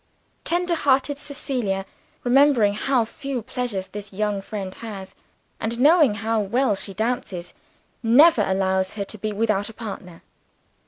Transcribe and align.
Tender 0.43 0.73
hearted 0.73 1.19
Cecilia, 1.19 1.85
remembering 2.23 2.73
how 2.73 3.05
few 3.05 3.43
pleasures 3.43 3.85
this 3.89 4.11
young 4.11 4.41
friend 4.41 4.73
has, 4.73 5.13
and 5.59 5.79
knowing 5.79 6.15
how 6.15 6.39
well 6.41 6.73
she 6.75 6.91
dances, 6.91 7.53
never 8.01 8.41
allows 8.41 8.93
her 8.93 9.05
to 9.05 9.17
be 9.19 9.31
without 9.31 9.69
a 9.69 9.73
partner. 9.73 10.23